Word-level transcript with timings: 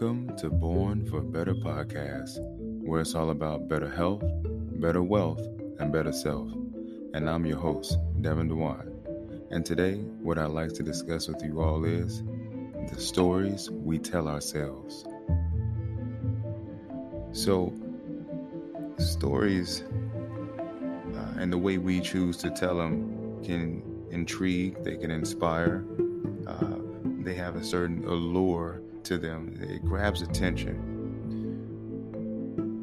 Welcome 0.00 0.34
to 0.38 0.48
Born 0.48 1.04
for 1.04 1.20
Better 1.20 1.52
podcast, 1.52 2.38
where 2.82 3.02
it's 3.02 3.14
all 3.14 3.28
about 3.28 3.68
better 3.68 3.90
health, 3.90 4.22
better 4.80 5.02
wealth, 5.02 5.46
and 5.78 5.92
better 5.92 6.10
self. 6.10 6.50
And 7.12 7.28
I'm 7.28 7.44
your 7.44 7.58
host, 7.58 7.98
Devin 8.22 8.48
Dewan. 8.48 8.90
And 9.50 9.66
today, 9.66 9.96
what 10.22 10.38
I'd 10.38 10.52
like 10.52 10.72
to 10.72 10.82
discuss 10.82 11.28
with 11.28 11.42
you 11.44 11.60
all 11.60 11.84
is 11.84 12.22
the 12.90 12.98
stories 12.98 13.68
we 13.70 13.98
tell 13.98 14.26
ourselves. 14.26 15.04
So, 17.32 17.70
stories 18.96 19.84
uh, 21.14 21.34
and 21.36 21.52
the 21.52 21.58
way 21.58 21.76
we 21.76 22.00
choose 22.00 22.38
to 22.38 22.48
tell 22.48 22.78
them 22.78 23.42
can 23.44 23.82
intrigue, 24.10 24.82
they 24.82 24.96
can 24.96 25.10
inspire, 25.10 25.84
uh, 26.46 26.76
they 27.18 27.34
have 27.34 27.56
a 27.56 27.62
certain 27.62 28.02
allure 28.06 28.80
to 29.04 29.18
them, 29.18 29.58
it 29.60 29.84
grabs 29.84 30.22
attention. 30.22 30.76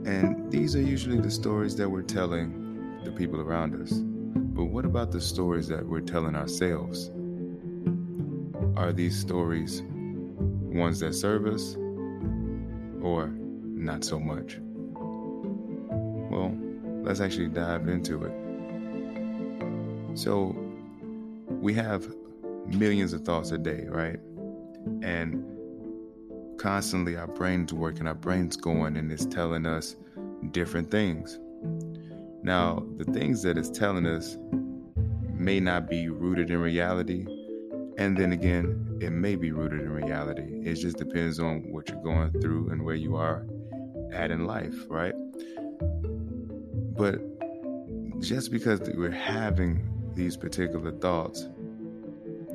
And 0.06 0.52
these 0.52 0.76
are 0.76 0.82
usually 0.82 1.20
the 1.20 1.32
stories 1.32 1.76
that 1.76 1.90
we're 1.90 2.02
telling 2.02 3.02
the 3.04 3.12
people 3.12 3.42
around 3.42 3.82
us. 3.82 3.92
But 3.94 4.66
what 4.66 4.86
about 4.86 5.12
the 5.12 5.22
stories 5.22 5.68
that 5.68 5.86
we're 5.86 6.02
telling 6.02 6.36
ourselves? 6.36 7.12
Are 8.76 8.94
these 8.94 9.18
stories 9.20 9.82
ones 9.86 11.00
that 11.00 11.14
serve 11.14 11.46
us 11.48 11.76
or 13.02 13.28
not 13.28 14.04
so 14.04 14.20
much? 14.20 14.60
Well, 16.30 16.58
let's 17.04 17.20
actually 17.20 17.50
dive 17.50 17.88
into 17.88 18.24
it. 18.24 18.32
So, 20.18 20.56
we 21.50 21.74
have 21.74 22.08
millions 22.68 23.14
of 23.14 23.22
thoughts 23.22 23.52
a 23.52 23.58
day, 23.58 23.86
right? 23.88 24.20
And 25.02 25.56
constantly 26.58 27.16
our 27.16 27.27
brain's 27.27 27.73
working, 27.73 28.08
our 28.08 28.13
brain's 28.13 28.55
going, 28.55 28.97
and 28.97 29.11
it's 29.11 29.25
telling 29.25 29.66
us 29.66 29.95
different 30.52 30.91
things. 30.91 31.39
Now, 32.44 32.86
the 32.97 33.05
things 33.05 33.41
that 33.44 33.58
it's 33.58 33.69
telling 33.69 34.05
us 34.05 34.38
may 35.33 35.59
not 35.59 35.89
be 35.89 36.09
rooted 36.09 36.50
in 36.50 36.59
reality, 36.59 37.25
and 37.97 38.17
then 38.17 38.31
again, 38.31 39.00
it 39.02 39.11
may 39.11 39.35
be 39.35 39.52
rooted 39.52 39.81
in 39.81 39.91
reality. 39.91 40.61
It 40.63 40.75
just 40.75 40.97
depends 40.97 41.39
on 41.39 41.72
what 41.72 41.89
you're 41.89 42.02
going 42.02 42.31
through 42.41 42.69
and 42.69 42.83
where 42.83 42.95
you 42.95 43.16
are 43.16 43.45
at 44.11 44.31
in 44.31 44.45
life, 44.45 44.75
right? 44.88 45.13
But 46.95 47.22
just 48.22 48.52
because 48.52 48.81
we're 48.81 49.11
having 49.11 49.88
these 50.16 50.35
particular 50.35 50.91
thoughts, 50.91 51.47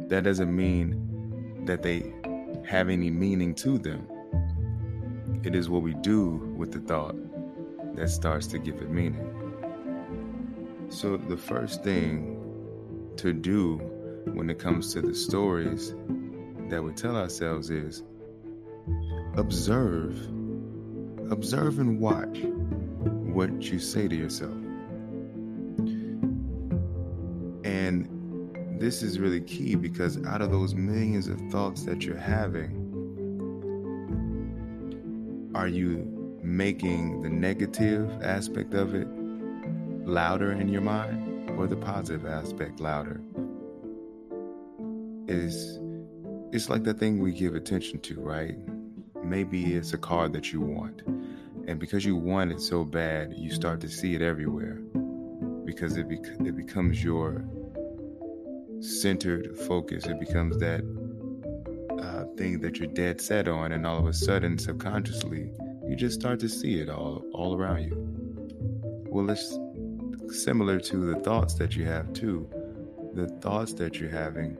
that 0.09 0.25
doesn't 0.25 0.55
mean 0.55 1.65
that 1.65 1.83
they 1.83 2.13
have 2.67 2.89
any 2.89 3.11
meaning 3.11 3.55
to 3.57 3.79
them. 3.79 4.07
It 5.45 5.55
is 5.55 5.69
what 5.69 5.83
we 5.83 5.95
do 5.95 6.55
with 6.57 6.73
the 6.73 6.81
thought 6.81 7.17
that 7.97 8.09
starts 8.09 8.47
to 8.49 8.59
give 8.59 8.77
it 8.77 8.91
meaning. 8.91 9.29
So, 10.89 11.17
the 11.17 11.37
first 11.37 11.83
thing 11.83 12.39
to 13.17 13.33
do 13.33 13.79
when 14.27 14.49
it 14.51 14.59
comes 14.59 14.93
to 14.93 15.03
the 15.03 15.15
stories 15.15 15.95
that 16.69 16.83
we 16.83 16.93
tell 16.93 17.17
ourselves 17.17 17.71
is 17.71 18.03
observe. 19.37 20.19
Observe 21.31 21.79
and 21.79 21.99
watch 21.99 22.39
what 23.35 23.51
you 23.63 23.79
say 23.79 24.07
to 24.07 24.15
yourself. 24.15 24.53
And 27.65 28.22
this 28.83 29.01
is 29.01 29.21
really 29.21 29.41
key 29.41 29.77
because 29.77 30.21
out 30.25 30.43
of 30.43 30.51
those 30.51 30.75
millions 30.75 31.29
of 31.29 31.41
thoughts 31.53 31.85
that 31.85 32.03
you're 32.03 32.17
having, 32.17 32.81
are 35.55 35.69
you 35.69 36.05
making 36.43 37.23
the 37.23 37.29
negative 37.29 38.11
aspect 38.25 38.75
of 38.75 38.97
it 38.97 39.07
louder 40.05 40.51
in 40.51 40.69
your 40.69 40.81
mind 40.81 41.49
or 41.51 41.69
the 41.69 41.77
positive 41.77 42.27
aspect 42.27 42.81
louder? 42.81 43.21
Is 45.29 45.79
it's 46.53 46.69
like 46.69 46.83
the 46.83 46.93
thing 46.93 47.21
we 47.21 47.31
give 47.31 47.55
attention 47.55 48.01
to, 48.01 48.21
right? 48.21 48.57
Maybe 49.23 49.77
it's 49.77 49.93
a 49.93 49.99
car 49.99 50.29
that 50.31 50.53
you 50.53 50.61
want. 50.61 51.03
And 51.69 51.79
because 51.79 52.05
you 52.05 52.17
want 52.17 52.51
it 52.51 52.61
so 52.61 52.85
bad, 52.85 53.33
you 53.37 53.53
start 53.53 53.81
to 53.83 53.89
see 53.89 54.17
it 54.17 54.23
everywhere 54.23 54.81
because 55.65 55.97
it, 55.97 56.09
bec- 56.09 56.41
it 56.45 56.57
becomes 56.57 57.05
your 57.05 57.45
centered 58.83 59.57
focus. 59.57 60.07
It 60.07 60.19
becomes 60.19 60.59
that 60.59 60.83
uh, 62.01 62.25
thing 62.37 62.61
that 62.61 62.79
you're 62.79 62.89
dead 62.89 63.21
set 63.21 63.49
on, 63.49 63.73
and 63.73 63.87
all 63.87 63.99
of 63.99 64.07
a 64.07 64.13
sudden, 64.13 64.59
subconsciously, 64.59 65.53
you 65.89 65.97
just 65.97 66.21
start 66.21 66.41
to 66.41 66.49
see 66.49 66.81
it 66.81 66.91
all 66.91 67.25
all 67.33 67.57
around 67.57 67.85
you. 67.85 67.97
Well, 69.09 69.31
it's 69.31 69.59
similar 70.29 70.81
to 70.81 70.97
the 70.97 71.17
thoughts 71.21 71.55
that 71.55 71.77
you 71.77 71.85
have 71.85 72.13
too. 72.13 72.49
The 73.15 73.29
thoughts 73.29 73.75
that 73.75 74.01
you're 74.01 74.11
having, 74.11 74.57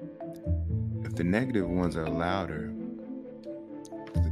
if 1.05 1.15
the 1.15 1.25
negative 1.25 1.69
ones 1.69 1.97
are 1.97 2.09
louder, 2.09 2.73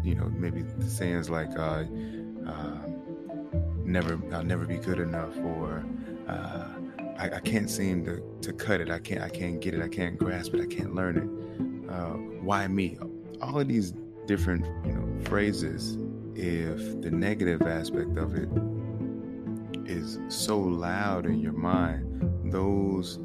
you 0.04 0.14
know, 0.14 0.28
maybe 0.36 0.62
the 0.62 0.88
sayings 0.88 1.30
like 1.30 1.50
uh, 1.58 1.84
uh, 2.46 2.78
"never, 3.84 4.20
I'll 4.32 4.44
never 4.44 4.66
be 4.66 4.76
good 4.76 5.00
enough," 5.00 5.36
or 5.38 5.84
uh, 6.28 6.68
I, 7.20 7.36
I, 7.36 7.40
can't 7.40 7.68
seem 7.68 8.02
to, 8.06 8.22
to 8.40 8.52
cut 8.54 8.80
it. 8.80 8.90
I 8.90 8.98
can't 8.98 9.20
I 9.20 9.28
can't 9.28 9.60
get 9.60 9.74
it. 9.74 9.82
I 9.82 9.88
can't 9.88 10.18
grasp 10.18 10.54
it. 10.54 10.62
I 10.62 10.66
can't 10.66 10.94
learn 10.94 11.16
it. 11.18 11.92
Uh, 11.92 12.14
why 12.42 12.66
me? 12.66 12.96
All 13.42 13.60
of 13.60 13.68
these 13.68 13.92
different 14.26 14.64
you 14.86 14.92
know 14.92 15.24
phrases. 15.24 15.98
If 16.34 17.02
the 17.02 17.10
negative 17.10 17.62
aspect 17.62 18.16
of 18.16 18.34
it 18.34 18.48
is 19.84 20.18
so 20.28 20.58
loud 20.58 21.26
in 21.26 21.40
your 21.40 21.52
mind, 21.52 22.50
those 22.50 23.18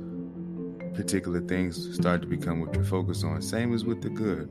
particular 0.93 1.39
things 1.41 1.95
start 1.95 2.21
to 2.21 2.27
become 2.27 2.59
what 2.59 2.73
you're 2.73 2.83
focused 2.83 3.23
on. 3.23 3.41
Same 3.41 3.73
as 3.73 3.85
with 3.85 4.01
the 4.01 4.09
good. 4.09 4.49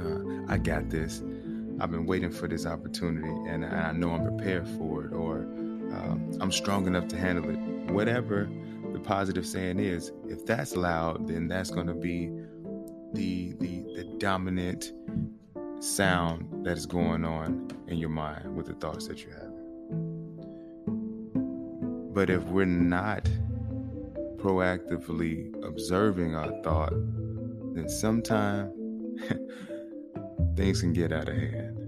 Uh, 0.00 0.52
I 0.52 0.58
got 0.58 0.90
this. 0.90 1.22
I've 1.78 1.92
been 1.92 2.06
waiting 2.06 2.32
for 2.32 2.48
this 2.48 2.66
opportunity, 2.66 3.30
and 3.48 3.64
I 3.64 3.92
know 3.92 4.10
I'm 4.10 4.24
prepared 4.24 4.66
for 4.68 5.04
it, 5.04 5.12
or 5.12 5.46
um, 5.92 6.30
I'm 6.40 6.52
strong 6.52 6.86
enough 6.86 7.08
to 7.08 7.16
handle 7.16 7.50
it 7.50 7.58
whatever 7.90 8.48
the 8.92 9.00
positive 9.00 9.46
saying 9.46 9.78
is, 9.78 10.12
if 10.28 10.46
that's 10.46 10.76
loud, 10.76 11.28
then 11.28 11.48
that's 11.48 11.70
going 11.70 11.86
to 11.86 11.94
be 11.94 12.30
the, 13.12 13.54
the 13.58 13.80
the 13.96 14.04
dominant 14.18 14.92
sound 15.80 16.64
that 16.64 16.78
is 16.78 16.86
going 16.86 17.24
on 17.24 17.68
in 17.88 17.98
your 17.98 18.08
mind 18.08 18.56
with 18.56 18.66
the 18.66 18.74
thoughts 18.74 19.06
that 19.08 19.22
you 19.24 19.30
have. 19.30 19.52
But 22.14 22.30
if 22.30 22.42
we're 22.44 22.64
not 22.64 23.28
proactively 24.36 25.52
observing 25.64 26.34
our 26.34 26.50
thought, 26.62 26.92
then 27.74 27.88
sometimes 27.88 28.72
things 30.56 30.80
can 30.80 30.92
get 30.92 31.12
out 31.12 31.28
of 31.28 31.36
hand. 31.36 31.79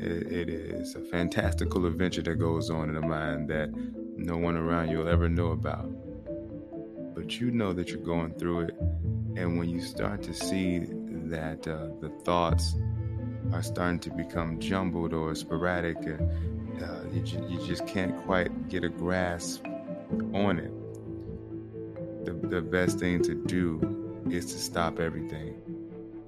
It, 0.00 0.32
it 0.32 0.48
is 0.48 0.94
a 0.94 1.00
fantastical 1.00 1.86
adventure 1.86 2.22
that 2.22 2.36
goes 2.36 2.70
on 2.70 2.88
in 2.88 2.94
the 2.94 3.00
mind 3.00 3.48
that 3.50 3.70
no 4.16 4.36
one 4.36 4.56
around 4.56 4.90
you 4.90 4.98
will 4.98 5.08
ever 5.08 5.28
know 5.28 5.48
about. 5.48 5.88
But 7.14 7.40
you 7.40 7.50
know 7.50 7.72
that 7.72 7.88
you're 7.88 7.98
going 7.98 8.34
through 8.34 8.60
it. 8.60 8.76
And 9.36 9.58
when 9.58 9.68
you 9.68 9.80
start 9.80 10.22
to 10.24 10.34
see 10.34 10.80
that 10.80 11.66
uh, 11.66 11.88
the 12.00 12.10
thoughts 12.24 12.74
are 13.52 13.62
starting 13.62 13.98
to 14.00 14.10
become 14.10 14.58
jumbled 14.58 15.12
or 15.12 15.34
sporadic, 15.34 15.96
and 15.98 16.82
uh, 16.82 17.04
you, 17.12 17.20
ju- 17.20 17.46
you 17.48 17.66
just 17.66 17.86
can't 17.86 18.16
quite 18.24 18.68
get 18.68 18.84
a 18.84 18.88
grasp 18.88 19.64
on 20.32 20.58
it, 20.58 20.72
the, 22.24 22.32
the 22.48 22.62
best 22.62 22.98
thing 22.98 23.22
to 23.22 23.34
do 23.34 24.22
is 24.30 24.46
to 24.46 24.58
stop 24.58 24.98
everything 24.98 25.60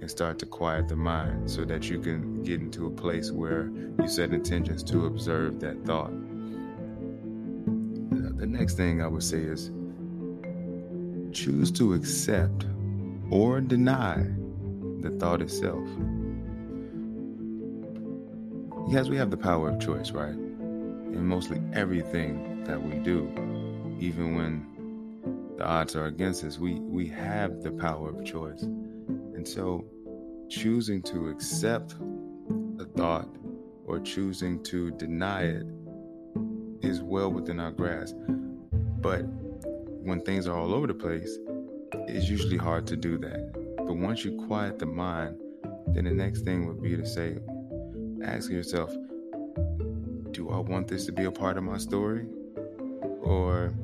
and 0.01 0.11
start 0.11 0.39
to 0.39 0.47
quiet 0.47 0.89
the 0.89 0.97
mind 0.97 1.51
so 1.51 1.65
that 1.65 1.89
you 1.89 1.99
can 1.99 2.43
get 2.43 2.61
into 2.61 2.87
a 2.87 2.91
place 2.91 3.31
where 3.31 3.71
you 3.99 4.09
set 4.09 4.33
intentions 4.33 4.83
to 4.83 5.07
observe 5.07 5.61
that 5.61 5.85
thought 5.85 6.13
uh, 8.13 8.31
the 8.37 8.47
next 8.47 8.75
thing 8.75 9.03
I 9.03 9.07
would 9.07 9.23
say 9.23 9.39
is 9.39 9.71
choose 11.33 11.71
to 11.73 11.95
accept 11.95 12.67
or 13.31 13.61
deny 13.61 14.25
the 15.01 15.11
thought 15.19 15.43
itself. 15.43 15.87
Because 18.87 19.11
we 19.11 19.17
have 19.17 19.31
the 19.31 19.37
power 19.37 19.71
of 19.71 19.81
choice, 19.81 20.13
right? 20.13 20.31
In 20.31 21.27
mostly 21.27 21.61
everything 21.73 22.65
that 22.65 22.81
we 22.81 22.97
do, 22.99 23.29
even 23.99 24.37
when 24.37 25.57
the 25.57 25.65
odds 25.65 25.97
are 25.97 26.07
against 26.07 26.45
us, 26.45 26.59
we, 26.59 26.75
we 26.75 27.07
have 27.09 27.63
the 27.63 27.73
power 27.73 28.11
of 28.11 28.25
choice. 28.25 28.65
And 29.37 29.47
so 29.47 29.85
choosing 30.49 31.03
to 31.03 31.29
accept 31.29 31.95
a 32.81 32.85
thought 32.97 33.29
or 33.85 34.01
choosing 34.01 34.63
to 34.65 34.91
deny 34.93 35.43
it 35.43 35.67
is 36.81 37.03
well 37.03 37.31
within 37.31 37.61
our 37.61 37.71
grasp. 37.71 38.17
But 39.01 39.23
when 40.03 40.23
things 40.23 40.47
are 40.47 40.57
all 40.59 40.73
over 40.73 40.87
the 40.87 40.95
place, 40.95 41.39
it's 42.09 42.29
usually 42.31 42.57
hard 42.57 42.87
to 42.87 42.97
do 42.97 43.19
that. 43.19 43.53
But 43.77 43.97
once 43.97 44.25
you 44.25 44.43
quiet 44.47 44.79
the 44.79 44.87
mind, 44.87 45.39
then 45.89 46.05
the 46.05 46.13
next 46.13 46.41
thing 46.43 46.67
would 46.67 46.83
be 46.83 46.97
to 46.97 47.07
say, 47.07 47.37
ask 48.25 48.51
yourself, 48.51 48.91
do 50.31 50.49
I 50.51 50.59
want 50.59 50.89
this 50.89 51.05
to 51.07 51.13
be 51.13 51.25
a 51.25 51.31
part 51.31 51.59
of 51.59 51.65
my 51.65 51.77
story? 51.77 52.27
Or 53.21 53.75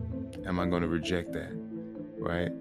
am 0.47 0.59
I 0.59 0.67
going 0.67 0.83
to 0.83 0.89
reject 0.89 1.33
that? 1.35 1.53
Right? 2.19 2.53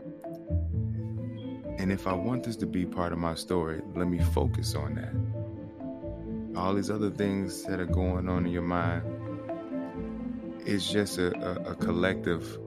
And 1.77 1.91
if 1.91 2.07
I 2.07 2.13
want 2.13 2.44
this 2.44 2.56
to 2.57 2.65
be 2.65 2.85
part 2.85 3.13
of 3.13 3.19
my 3.19 3.35
story, 3.35 3.81
let 3.95 4.07
me 4.07 4.19
focus 4.19 4.75
on 4.75 4.95
that. 4.95 6.57
All 6.59 6.73
these 6.73 6.89
other 6.91 7.09
things 7.09 7.63
that 7.63 7.79
are 7.79 7.85
going 7.85 8.27
on 8.29 8.45
in 8.45 8.51
your 8.51 8.62
mind 8.62 9.03
is 10.65 10.88
just 10.88 11.18
a, 11.18 11.35
a, 11.38 11.71
a 11.71 11.75
collective 11.75 12.59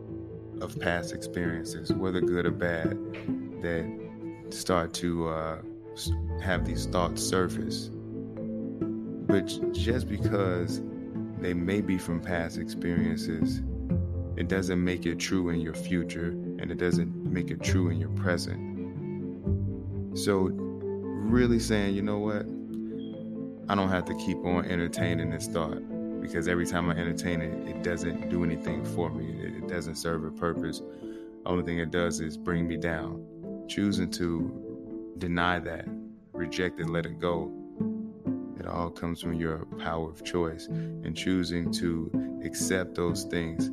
of 0.60 0.78
past 0.80 1.12
experiences, 1.12 1.92
whether 1.92 2.20
good 2.20 2.46
or 2.46 2.50
bad, 2.50 2.98
that 3.62 3.84
start 4.50 4.92
to 4.94 5.28
uh, 5.28 5.58
have 6.42 6.64
these 6.64 6.86
thoughts 6.86 7.22
surface. 7.22 7.90
But 9.26 9.46
just 9.72 10.08
because 10.08 10.80
they 11.38 11.54
may 11.54 11.80
be 11.80 11.98
from 11.98 12.20
past 12.20 12.58
experiences, 12.58 13.62
it 14.36 14.48
doesn't 14.48 14.82
make 14.82 15.06
it 15.06 15.18
true 15.18 15.48
in 15.50 15.60
your 15.60 15.74
future 15.74 16.28
and 16.58 16.70
it 16.70 16.78
doesn't 16.78 17.14
make 17.24 17.50
it 17.50 17.62
true 17.62 17.88
in 17.88 17.98
your 17.98 18.10
present. 18.10 18.73
So, 20.14 20.50
really 20.52 21.58
saying, 21.58 21.94
you 21.94 22.02
know 22.02 22.19
what? 22.19 22.46
I 23.69 23.75
don't 23.75 23.88
have 23.88 24.05
to 24.05 24.14
keep 24.14 24.38
on 24.44 24.64
entertaining 24.66 25.31
this 25.31 25.49
thought 25.49 25.81
because 26.20 26.49
every 26.49 26.66
time 26.66 26.88
I 26.88 26.93
entertain 26.93 27.40
it, 27.40 27.69
it 27.69 27.82
doesn't 27.82 28.28
do 28.31 28.44
anything 28.44 28.84
for 28.84 29.11
me. 29.11 29.44
It, 29.44 29.55
doesn't 29.66 29.96
serve 29.96 30.25
a 30.25 30.31
purpose. 30.31 30.82
Only 31.46 31.64
thing 31.64 31.78
it 31.78 31.90
does 31.90 32.20
is 32.20 32.37
bring 32.37 32.69
me 32.69 32.76
down. 32.76 33.64
Choosing 33.66 34.11
to 34.12 35.14
deny 35.19 35.58
that, 35.58 35.87
reject 36.32 36.78
it, 36.78 36.88
let 36.88 37.06
it 37.06 37.19
go, 37.19 37.50
it 38.64 38.67
all 38.67 38.90
comes 38.90 39.20
from 39.20 39.34
your 39.34 39.67
power 39.78 40.08
of 40.08 40.25
choice 40.25 40.67
and 40.69 41.17
choosing 41.17 41.72
to 41.72 42.40
accept 42.44 42.94
those 42.94 43.25
things. 43.25 43.70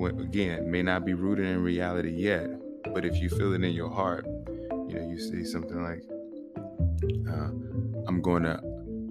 Again, 0.00 0.70
may 0.70 0.82
not 0.82 1.04
be 1.04 1.14
rooted 1.14 1.46
in 1.46 1.62
reality 1.62 2.10
yet, 2.10 2.48
but 2.94 3.04
if 3.04 3.16
you 3.16 3.28
feel 3.28 3.52
it 3.52 3.62
in 3.62 3.72
your 3.72 3.90
heart, 3.90 4.26
you 4.88 4.94
know, 4.94 5.08
you 5.08 5.18
say 5.18 5.44
something 5.44 5.82
like, 5.82 6.02
uh, 7.28 7.50
"I'm 8.06 8.20
going 8.22 8.42
to, 8.44 8.58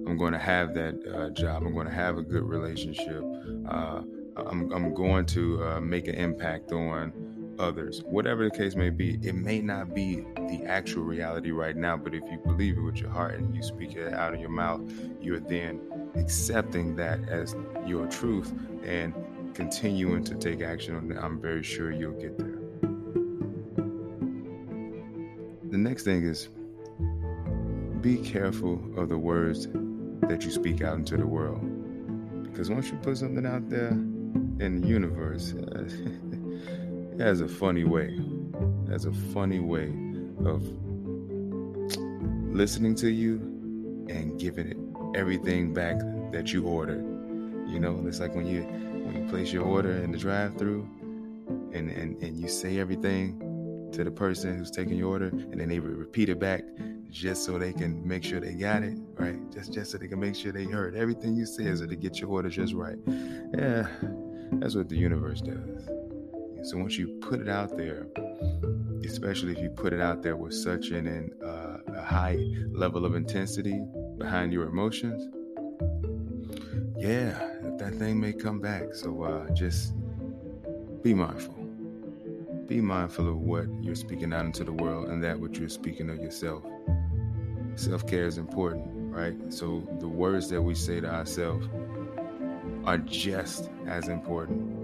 I'm 0.07 0.17
going 0.17 0.33
to 0.33 0.39
have 0.39 0.73
that 0.75 0.95
uh, 1.13 1.29
job. 1.31 1.63
I'm 1.63 1.73
going 1.73 1.87
to 1.87 1.93
have 1.93 2.17
a 2.17 2.23
good 2.23 2.43
relationship. 2.43 3.23
Uh, 3.67 4.01
I'm, 4.37 4.71
I'm 4.71 4.93
going 4.93 5.25
to 5.27 5.63
uh, 5.63 5.81
make 5.81 6.07
an 6.07 6.15
impact 6.15 6.71
on." 6.71 7.13
others, 7.59 8.03
whatever 8.05 8.43
the 8.43 8.51
case 8.51 8.75
may 8.75 8.89
be. 8.89 9.17
It 9.21 9.33
may 9.33 9.61
not 9.61 9.93
be 9.93 10.25
the 10.35 10.63
actual 10.65 11.03
reality 11.03 11.51
right 11.51 11.75
now, 11.75 11.97
but 11.97 12.13
if 12.13 12.23
you 12.29 12.39
believe 12.45 12.77
it 12.77 12.81
with 12.81 12.97
your 12.97 13.09
heart 13.09 13.35
and 13.35 13.55
you 13.55 13.63
speak 13.63 13.95
it 13.95 14.13
out 14.13 14.33
of 14.33 14.39
your 14.39 14.49
mouth, 14.49 14.81
you're 15.21 15.39
then 15.39 15.79
accepting 16.15 16.95
that 16.97 17.27
as 17.29 17.55
your 17.85 18.07
truth 18.07 18.53
and 18.83 19.13
continuing 19.53 20.23
to 20.25 20.35
take 20.35 20.61
action 20.61 20.95
on 20.95 21.11
it. 21.11 21.17
I'm 21.17 21.39
very 21.39 21.63
sure 21.63 21.91
you'll 21.91 22.19
get 22.19 22.37
there. 22.37 22.54
The 25.75 25.81
next 25.81 26.03
thing 26.03 26.23
is 26.23 26.47
be 27.99 28.15
careful 28.19 28.81
of 28.95 29.09
the 29.09 29.17
words 29.17 29.67
that 30.21 30.45
you 30.45 30.49
speak 30.49 30.81
out 30.81 30.95
into 30.95 31.17
the 31.17 31.27
world. 31.27 31.59
Because 32.43 32.69
once 32.69 32.89
you 32.89 32.95
put 32.99 33.17
something 33.17 33.45
out 33.45 33.69
there 33.69 33.89
in 33.89 34.79
the 34.79 34.87
universe, 34.87 35.53
uh, 35.53 35.83
it 37.11 37.19
has 37.19 37.41
a 37.41 37.49
funny 37.49 37.83
way. 37.83 38.17
It 38.85 38.89
has 38.89 39.03
a 39.03 39.11
funny 39.33 39.59
way 39.59 39.93
of 40.45 40.63
listening 42.55 42.95
to 42.95 43.09
you 43.09 43.35
and 44.07 44.39
giving 44.39 44.67
it 44.67 44.77
everything 45.13 45.73
back 45.73 45.99
that 46.31 46.53
you 46.53 46.65
ordered. 46.65 47.03
You 47.67 47.81
know, 47.81 48.01
it's 48.07 48.21
like 48.21 48.33
when 48.33 48.47
you 48.47 48.61
when 48.61 49.23
you 49.23 49.29
place 49.29 49.51
your 49.51 49.65
order 49.65 49.91
in 49.91 50.13
the 50.13 50.17
drive-through 50.17 50.87
and 51.73 51.91
and, 51.91 52.23
and 52.23 52.37
you 52.37 52.47
say 52.47 52.79
everything 52.79 53.41
to 53.95 54.03
the 54.03 54.11
person 54.11 54.57
who's 54.57 54.71
taking 54.71 54.97
your 54.97 55.09
order 55.09 55.27
and 55.27 55.59
then 55.59 55.69
they 55.69 55.79
repeat 55.79 56.29
it 56.29 56.39
back 56.39 56.63
just 57.09 57.45
so 57.45 57.57
they 57.57 57.73
can 57.73 58.05
make 58.07 58.23
sure 58.23 58.39
they 58.39 58.53
got 58.53 58.83
it 58.83 58.97
right 59.15 59.39
just 59.51 59.73
just 59.73 59.91
so 59.91 59.97
they 59.97 60.07
can 60.07 60.19
make 60.19 60.35
sure 60.35 60.51
they 60.51 60.65
heard 60.65 60.95
everything 60.95 61.35
you 61.35 61.45
said 61.45 61.77
so 61.77 61.85
they 61.85 61.95
get 61.95 62.19
your 62.19 62.29
order 62.29 62.49
just 62.49 62.73
right 62.73 62.97
yeah 63.57 63.87
that's 64.53 64.75
what 64.75 64.89
the 64.89 64.97
universe 64.97 65.41
does 65.41 65.89
so 66.65 66.77
once 66.77 66.97
you 66.97 67.07
put 67.21 67.41
it 67.41 67.47
out 67.47 67.77
there, 67.77 68.07
especially 69.05 69.51
if 69.51 69.59
you 69.59 69.69
put 69.69 69.93
it 69.93 70.01
out 70.01 70.23
there 70.23 70.35
with 70.35 70.55
such 70.55 70.89
an, 70.89 71.05
an 71.05 71.31
uh, 71.43 71.77
a 71.93 72.01
high 72.01 72.39
level 72.71 73.05
of 73.05 73.13
intensity 73.13 73.83
behind 74.17 74.51
your 74.51 74.65
emotions, 74.65 75.29
yeah, 76.97 77.37
that 77.77 77.93
thing 77.99 78.19
may 78.19 78.33
come 78.33 78.59
back. 78.59 78.95
So 78.95 79.21
uh, 79.21 79.53
just 79.53 79.93
be 81.03 81.13
mindful. 81.13 81.54
Be 82.67 82.81
mindful 82.81 83.29
of 83.29 83.37
what 83.37 83.67
you're 83.81 83.95
speaking 83.95 84.33
out 84.33 84.45
into 84.45 84.63
the 84.63 84.73
world 84.73 85.09
and 85.09 85.23
that 85.23 85.39
what 85.39 85.55
you're 85.57 85.69
speaking 85.69 86.09
of 86.09 86.17
yourself. 86.17 86.63
Self 87.75 88.07
care 88.07 88.25
is 88.25 88.37
important, 88.37 88.85
right? 89.13 89.35
So 89.53 89.87
the 89.99 90.07
words 90.07 90.49
that 90.49 90.61
we 90.61 90.75
say 90.75 90.99
to 91.01 91.07
ourselves 91.07 91.67
are 92.85 92.97
just 92.97 93.69
as 93.87 94.07
important 94.07 94.75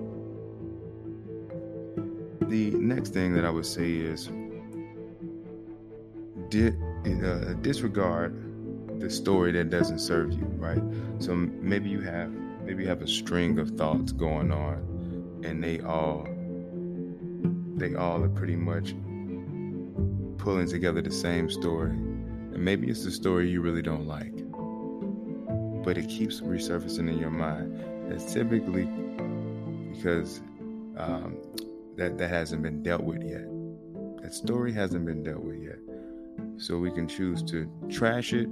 the 2.52 2.72
next 2.72 3.14
thing 3.14 3.34
that 3.34 3.46
I 3.46 3.50
would 3.50 3.66
say 3.66 3.94
is 3.94 4.30
di- 6.50 6.76
uh, 7.06 7.54
disregard 7.62 9.00
the 9.00 9.10
story 9.10 9.54
that 9.54 9.70
doesn't 9.70 10.00
serve 10.00 10.34
you, 10.34 10.44
right? 10.58 10.84
So 11.20 11.34
maybe 11.34 11.90
you 11.90 12.02
have 12.02 12.30
maybe 12.66 12.84
you 12.84 12.90
have 12.90 13.02
a 13.02 13.08
string 13.08 13.58
of 13.58 13.70
thoughts 13.72 14.12
going 14.12 14.52
on, 14.52 15.42
and 15.46 15.64
they 15.64 15.80
all 15.80 16.28
they 17.82 17.96
all 17.96 18.24
are 18.24 18.30
pretty 18.30 18.56
much 18.56 18.94
pulling 20.38 20.68
together 20.68 21.02
the 21.02 21.12
same 21.12 21.50
story, 21.50 21.90
and 21.90 22.60
maybe 22.60 22.88
it's 22.88 23.04
the 23.04 23.12
story 23.12 23.50
you 23.50 23.62
really 23.62 23.82
don't 23.82 24.06
like, 24.06 24.34
but 25.84 25.98
it 25.98 26.08
keeps 26.08 26.42
resurfacing 26.42 27.10
in 27.10 27.18
your 27.18 27.32
mind. 27.32 27.80
It's 28.12 28.32
typically 28.34 28.86
because 29.92 30.42
um, 30.98 31.38
that 31.98 32.20
that 32.20 32.30
hasn't 32.30 32.62
been 32.62 32.84
dealt 32.84 33.04
with 33.04 33.24
yet. 33.24 33.46
That 34.22 34.34
story 34.34 34.72
hasn't 34.72 35.06
been 35.06 35.24
dealt 35.24 35.44
with 35.44 35.62
yet. 35.62 35.80
So 36.58 36.78
we 36.78 36.92
can 36.92 37.08
choose 37.08 37.42
to 37.44 37.68
trash 37.90 38.34
it, 38.34 38.48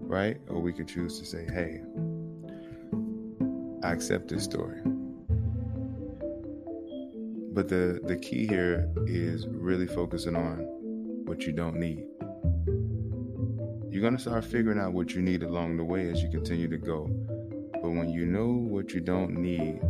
right? 0.00 0.38
Or 0.48 0.60
we 0.60 0.72
can 0.72 0.86
choose 0.86 1.18
to 1.18 1.26
say, 1.26 1.44
"Hey, 1.44 1.82
I 3.82 3.92
accept 3.92 4.28
this 4.28 4.44
story." 4.44 4.80
But 7.56 7.70
the 7.70 8.02
the 8.04 8.16
key 8.16 8.46
here 8.46 8.86
is 9.06 9.46
really 9.48 9.86
focusing 9.86 10.36
on 10.36 10.58
what 11.24 11.46
you 11.46 11.54
don't 11.54 11.76
need. 11.76 12.04
You're 13.90 14.02
going 14.02 14.14
to 14.14 14.20
start 14.20 14.44
figuring 14.44 14.78
out 14.78 14.92
what 14.92 15.14
you 15.14 15.22
need 15.22 15.42
along 15.42 15.78
the 15.78 15.84
way 15.84 16.10
as 16.10 16.22
you 16.22 16.28
continue 16.28 16.68
to 16.68 16.76
go. 16.76 17.06
But 17.72 17.92
when 17.92 18.10
you 18.10 18.26
know 18.26 18.48
what 18.48 18.92
you 18.92 19.00
don't 19.00 19.38
need, 19.38 19.80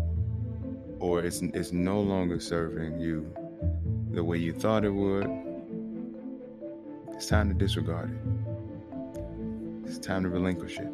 or 1.01 1.25
it's 1.25 1.43
it's 1.43 1.73
no 1.73 2.01
longer 2.01 2.39
serving 2.39 3.01
you 3.01 3.35
the 4.13 4.23
way 4.23 4.39
you 4.39 4.53
thought 4.53 4.85
it 4.85 4.91
would, 4.91 5.29
it's 7.15 7.27
time 7.27 7.49
to 7.49 7.55
disregard 7.57 8.13
it. 8.13 9.89
It's 9.89 9.99
time 9.99 10.23
to 10.23 10.29
relinquish 10.29 10.79
it. 10.79 10.93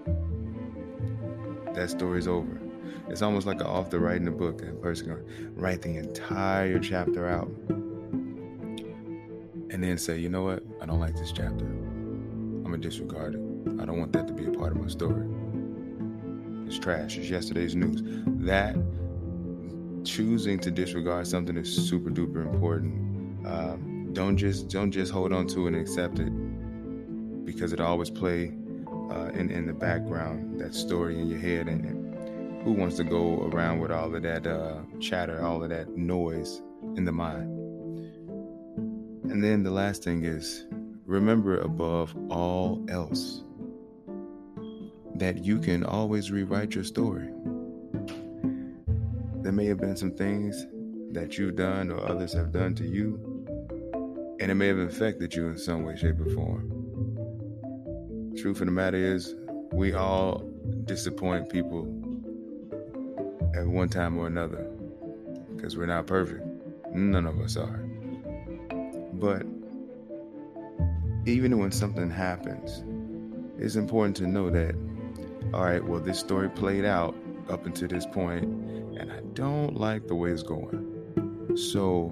That 1.74 1.90
story's 1.90 2.26
over. 2.26 2.61
It's 3.08 3.22
almost 3.22 3.46
like 3.46 3.60
an 3.60 3.66
author 3.66 3.98
writing 3.98 4.28
a 4.28 4.32
book. 4.32 4.62
A 4.62 4.72
person 4.72 5.06
can 5.06 5.54
write 5.54 5.82
the 5.82 5.96
entire 5.96 6.78
chapter 6.78 7.28
out 7.28 7.50
and 9.70 9.82
then 9.82 9.98
say, 9.98 10.18
you 10.18 10.28
know 10.28 10.42
what? 10.42 10.62
I 10.80 10.86
don't 10.86 11.00
like 11.00 11.16
this 11.16 11.32
chapter. 11.32 11.64
I'm 11.64 12.64
gonna 12.64 12.78
disregard 12.78 13.34
it. 13.34 13.40
I 13.80 13.84
don't 13.84 13.98
want 13.98 14.12
that 14.12 14.26
to 14.28 14.32
be 14.32 14.46
a 14.46 14.50
part 14.50 14.72
of 14.72 14.80
my 14.80 14.88
story. 14.88 15.26
It's 16.66 16.78
trash. 16.78 17.16
It's 17.18 17.28
yesterday's 17.28 17.74
news. 17.74 18.00
That 18.44 18.76
choosing 20.04 20.58
to 20.60 20.70
disregard 20.70 21.26
something 21.26 21.56
is 21.56 21.74
super 21.88 22.10
duper 22.10 22.42
important. 22.42 23.46
Um, 23.46 24.10
don't 24.12 24.36
just 24.36 24.68
don't 24.68 24.90
just 24.90 25.12
hold 25.12 25.32
on 25.32 25.46
to 25.48 25.66
it 25.66 25.74
and 25.74 25.76
accept 25.76 26.18
it 26.18 27.44
because 27.44 27.72
it 27.72 27.80
always 27.80 28.10
play 28.10 28.52
uh, 29.10 29.30
in 29.34 29.50
in 29.50 29.66
the 29.66 29.72
background 29.72 30.60
that 30.60 30.74
story 30.74 31.18
in 31.18 31.28
your 31.28 31.38
head 31.38 31.68
and, 31.68 31.84
and 31.84 32.01
who 32.64 32.72
wants 32.72 32.96
to 32.96 33.04
go 33.04 33.48
around 33.52 33.80
with 33.80 33.90
all 33.90 34.14
of 34.14 34.22
that 34.22 34.46
uh, 34.46 34.80
chatter, 35.00 35.44
all 35.44 35.62
of 35.62 35.70
that 35.70 35.96
noise 35.96 36.62
in 36.96 37.04
the 37.04 37.12
mind. 37.12 37.50
And 39.30 39.42
then 39.42 39.62
the 39.62 39.70
last 39.70 40.04
thing 40.04 40.24
is 40.24 40.66
remember 41.06 41.58
above 41.58 42.14
all 42.30 42.84
else 42.88 43.42
that 45.16 45.44
you 45.44 45.58
can 45.58 45.84
always 45.84 46.30
rewrite 46.30 46.74
your 46.74 46.84
story 46.84 47.28
there 49.42 49.52
may 49.52 49.66
have 49.66 49.78
been 49.78 49.96
some 49.96 50.12
things 50.12 50.66
that 51.10 51.36
you've 51.36 51.56
done 51.56 51.90
or 51.90 52.08
others 52.08 52.32
have 52.32 52.52
done 52.52 52.76
to 52.76 52.86
you, 52.86 53.18
and 54.40 54.50
it 54.50 54.54
may 54.54 54.68
have 54.68 54.78
affected 54.78 55.34
you 55.34 55.48
in 55.48 55.58
some 55.58 55.84
way, 55.84 55.96
shape, 55.96 56.20
or 56.20 56.30
form. 56.30 56.70
Truth 58.36 58.60
of 58.60 58.66
the 58.66 58.72
matter 58.72 58.96
is, 58.96 59.34
we 59.72 59.94
all 59.94 60.48
disappoint 60.84 61.48
people 61.48 61.84
at 63.54 63.66
one 63.66 63.88
time 63.88 64.18
or 64.18 64.26
another 64.26 64.70
because 65.54 65.76
we're 65.76 65.86
not 65.86 66.06
perfect. 66.06 66.42
None 66.92 67.26
of 67.26 67.40
us 67.40 67.56
are. 67.56 67.78
But 69.14 69.46
even 71.26 71.58
when 71.58 71.70
something 71.70 72.10
happens, 72.10 72.82
it's 73.58 73.76
important 73.76 74.16
to 74.16 74.26
know 74.26 74.50
that, 74.50 74.74
all 75.54 75.64
right, 75.64 75.84
well, 75.84 76.00
this 76.00 76.18
story 76.18 76.48
played 76.48 76.84
out 76.84 77.14
up 77.48 77.66
until 77.66 77.88
this 77.88 78.06
point, 78.06 78.44
and 78.44 79.12
I 79.12 79.20
don't 79.34 79.76
like 79.76 80.08
the 80.08 80.14
way 80.14 80.30
it's 80.30 80.42
going. 80.42 81.56
So 81.56 82.08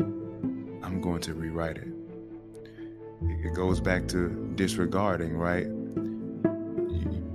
I'm 0.83 1.01
going 1.01 1.21
to 1.23 1.35
rewrite 1.35 1.79
it. 1.79 1.89
It 3.23 3.55
goes 3.55 3.81
back 3.81 4.07
to 4.09 4.29
disregarding, 4.55 5.37
right? 5.37 5.67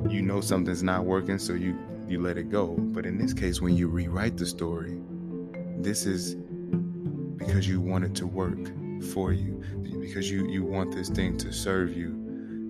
You, 0.10 0.22
know 0.22 0.40
something's 0.40 0.84
not 0.84 1.04
working, 1.06 1.38
so 1.38 1.54
you 1.54 1.78
you 2.08 2.22
let 2.22 2.38
it 2.38 2.50
go. 2.50 2.76
But 2.78 3.06
in 3.06 3.18
this 3.18 3.34
case, 3.34 3.62
when 3.62 3.76
you 3.76 3.88
rewrite 3.88 4.38
the 4.38 4.46
story, 4.46 5.02
this 5.78 6.06
is 6.06 6.36
because 7.38 7.68
you 7.68 7.82
want 7.82 8.06
it 8.06 8.16
to 8.16 8.28
work 8.28 8.60
for 9.12 9.34
you, 9.34 9.62
because 10.00 10.30
you 10.30 10.48
you 10.48 10.64
want 10.64 10.94
this 10.94 11.10
thing 11.10 11.38
to 11.38 11.52
serve 11.52 11.96
you 11.96 12.10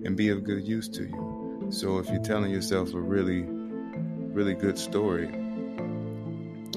and 0.04 0.16
be 0.16 0.28
of 0.28 0.44
good 0.44 0.66
use 0.66 0.88
to 0.90 1.04
you. 1.04 1.66
So 1.70 1.98
if 1.98 2.08
you're 2.08 2.22
telling 2.22 2.50
yourself 2.50 2.94
a 2.94 3.00
really 3.00 3.44
really 4.36 4.54
good 4.54 4.78
story 4.78 5.28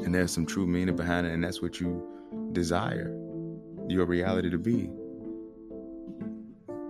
and 0.04 0.16
there's 0.16 0.32
some 0.32 0.46
true 0.46 0.66
meaning 0.66 0.96
behind 0.96 1.28
it 1.28 1.34
and 1.34 1.44
that's 1.44 1.62
what 1.62 1.82
you 1.82 2.08
desire 2.54 3.14
your 3.90 4.06
reality 4.06 4.50
to 4.50 4.58
be, 4.58 4.90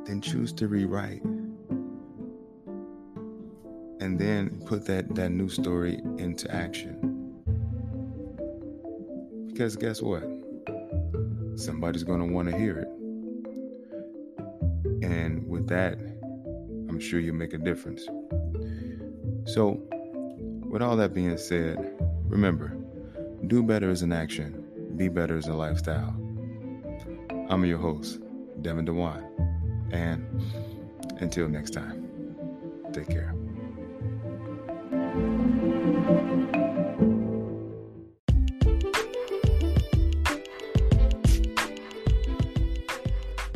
then 0.06 0.22
choose 0.22 0.54
to 0.54 0.68
rewrite. 0.68 1.24
And 4.00 4.18
then 4.18 4.62
put 4.66 4.86
that, 4.86 5.14
that 5.16 5.30
new 5.30 5.50
story 5.50 6.00
into 6.18 6.50
action. 6.54 6.96
Because 9.48 9.76
guess 9.76 10.02
what? 10.02 10.24
Somebody's 11.56 12.04
going 12.04 12.26
to 12.26 12.34
want 12.34 12.50
to 12.50 12.58
hear 12.58 12.80
it. 12.80 12.88
And 15.04 15.48
with 15.48 15.68
that, 15.68 15.98
I'm 16.90 17.00
sure 17.00 17.20
you'll 17.20 17.36
make 17.36 17.54
a 17.54 17.58
difference. 17.58 18.06
So, 19.46 19.82
with 20.70 20.82
all 20.82 20.96
that 20.98 21.14
being 21.14 21.38
said, 21.38 21.78
remember 22.26 22.76
do 23.48 23.64
better 23.64 23.90
as 23.90 24.02
an 24.02 24.12
action, 24.12 24.64
be 24.96 25.08
better 25.08 25.38
as 25.38 25.48
a 25.48 25.54
lifestyle. 25.54 26.16
I'm 27.50 27.66
your 27.66 27.80
host, 27.80 28.20
Devin 28.62 28.86
Dewan. 28.86 29.26
And 29.92 30.24
until 31.20 31.50
next 31.50 31.72
time, 31.72 32.08
take 32.94 33.10
care. 33.10 33.39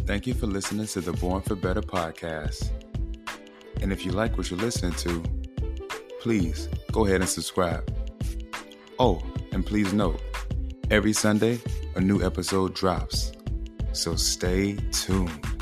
Thank 0.06 0.28
you 0.28 0.34
for 0.36 0.48
listening 0.48 0.88
to 0.88 1.02
the 1.02 1.12
Born 1.14 1.42
for 1.42 1.56
Better 1.56 1.82
podcast. 1.82 2.70
And 3.82 3.92
if 3.92 4.06
you 4.06 4.12
like 4.12 4.38
what 4.38 4.50
you're 4.50 4.60
listening 4.60 4.94
to, 4.94 5.24
please 6.22 6.70
go 6.92 7.06
ahead 7.06 7.22
and 7.22 7.30
subscribe. 7.30 7.94
Oh, 9.00 9.22
and 9.52 9.66
please 9.66 9.92
note, 9.92 10.22
every 10.92 11.14
Sunday, 11.14 11.60
a 11.96 12.00
new 12.00 12.22
episode 12.22 12.74
drops. 12.74 13.34
So 13.92 14.16
stay 14.16 14.78
tuned. 14.92 15.53